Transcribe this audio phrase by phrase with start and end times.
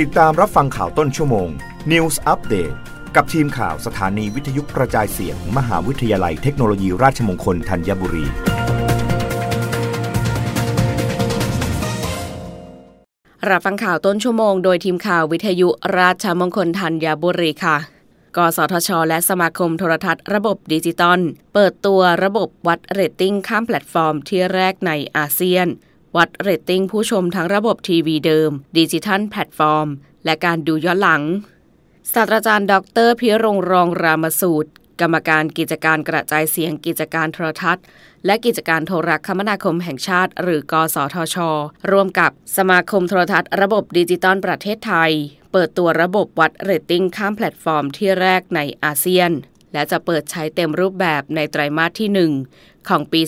[0.00, 1.48] ติดตามรับฟังข่าวต้นชั่วโมง
[1.92, 2.74] News Update
[3.16, 8.26] กับทีมข่าวสถานีวิทยุกระจายเสียง มหาวิทยาลัยเทคโนโลยีราชมงคลธัญบุรี
[13.50, 15.68] รับฟังข่าวต้นชั่วโมงโดยทีมข่าววิทยุ
[15.98, 17.76] ราชมงคลธัญบุรีค่ะ
[18.36, 21.20] กสทช และสมาคมโทรทัศน์ระบบดิจิตอล
[21.54, 25.68] เปิดตัวระบบวัดเรตติ้งข้ามแพลตฟอร์มที่แรกในอาเซียน
[26.16, 29.88] วัดเรตติ้งผู้ชมทั้งระบบทีวีเดิม ดิจิทัลแพลตฟอร์ม
[30.24, 31.22] และการดูย้อนหลัง
[32.12, 32.74] ศาสตราจารย์ ด
[33.06, 34.70] รพิรงรองรามสูตร
[35.00, 37.84] กรรมการกิจการกระจายเสียงกิจการโทรทัศน์
[38.26, 41.36] และกิจการโทรคมนาคมแห่งชาติ หรือกสทช
[41.90, 45.12] ร่วมกับสมาคมโทรทัศน์ระบบดิจิตอลประเทศไทย
[45.52, 49.30] เปิดตัวระบบวัดเรตติ้งข้ามแพลตฟอร์มที่แรกในอาเซียน
[49.72, 53.20] และจะเปิดใช้เต็มรูปแบบในไตรมาสที่ 1 ของปี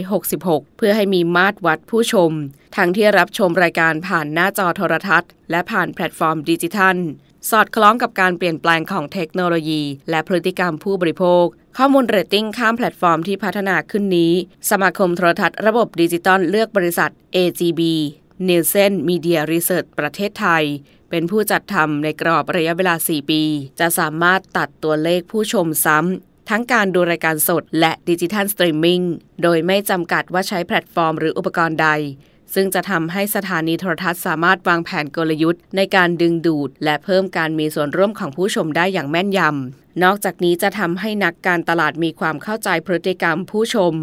[0.00, 2.30] 2566 เพื่อให้มีมาตรวัดผู้ชม
[2.76, 6.96] ทั้งที่รับชมรายการผ่านหน้าจอโทรทัศน์ และผ่านแพลตฟอร์มดิจิทัล
[7.50, 11.44] สอดคล้องกับการเปลี่ยนแปลงของเทคโนโลยี และพฤติกรรมผู้บริโภค
[11.78, 14.32] ข้อมูลเรตติ้งข้ามแพลตฟอร์มที่พัฒนาขึ้นนี้
[14.70, 17.80] สมาคมโทรทัศน์ระบบดิจิตอลเลือกบริษัท AGB
[18.46, 20.64] Nielsen Media Research ประเทศไทย
[21.14, 23.42] เป็นผู้จัดทำในกรอบระยะเวลา 4 ปี
[23.80, 29.02] จะสามารถตัดตัวเลขผู้ชมซ้ำ ทั้งการดูรายการสดและดิจิทัลสตรีมมิ่ง
[29.42, 31.88] โดยไม่จำกัดว่าใช้แพลตฟอร์มหรืออุปกรณ์ใด
[32.54, 43.94] ซึ่งจะทำให้สถานีโทรทัศน์สามารถวางแผนกลยุทธ์ ในการดึงดูด และเพิ่มการมีส่วนร่วมของผู้ชมได้อย่างแม่นยำ นอกจากนี้จะทำให้นักการตลาดมีความเข้าใจพฤติกรรมผู้ชม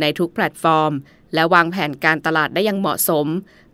[0.00, 0.92] ในทุกแพลตฟอร์ม
[1.34, 3.26] และวางแผนการตลาดได้อย่างเหมาะสม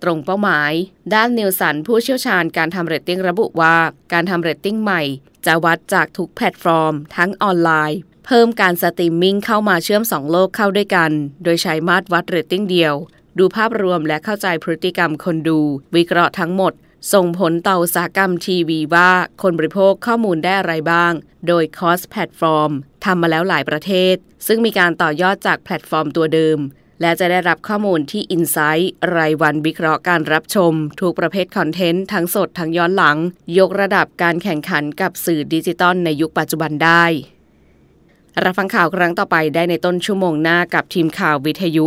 [0.02, 0.72] ตรงเป้าหมาย
[1.14, 3.76] ด้าน Nielsen ผู้เชี่ยวชาญการทำเรตติ้งระบุว่า
[4.12, 5.02] การทำเรตติ้งใหม่
[5.46, 11.10] จะวัดจากทุกแพลตฟอร์ม ทั้งออนไลน์ เพิ่มการสตรีมมิ่งเข้ามาเชื่อมสองโลกเข้าด้วยกัน
[11.44, 12.94] โดยใช้มาตรวัดเรตติ้งเดียว
[13.38, 15.60] ดูภาพรวมและเข้าใจพฤติกรรมคนดู
[15.96, 16.72] วิเคราะห์ทั้งหมด
[17.12, 19.10] ส่งผลต่ออุตสาหกรรมทีวีว่า
[19.42, 21.12] คนบริโภคข้อมูลได้อะไรบ้าง
[21.46, 22.72] โดย Cross Platform
[23.04, 26.58] ทำมาแล้วหลายประเทศ ซึ่งมีการต่อยอดจากแพลตฟอร์มตัวเดิม
[27.00, 28.84] และจะได้รับข้อมูลที่ Insight
[29.16, 33.16] รายวันวิเคราะห์การรับชม ทุกประเภทคอนเทนต์ ทั้งสดทั้งย้อนหลัง
[33.58, 37.04] ยกระดับการแข่งขันกับสื่อดิจิตอลในยุคปัจจุบันได้
[38.44, 41.86] รับฟังข่าวครั้งต่อไปได้ในต้นชั่วโมงหน้ากับทีมข่าววิทยุ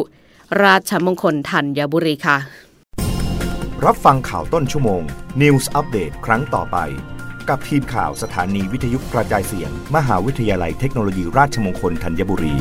[0.64, 2.38] ราชมงคลธัญบุรีค่ะ
[3.86, 5.02] รับฟังข่าวต้นชั่วโมง
[5.42, 6.78] News Update ครั้งต่อไป
[7.50, 12.56] กับทีมข่าวสถานีวิทยุกระจายเสียง มหาวิทยาลัยเทคโนโลยีราชมงคลธัญบุรี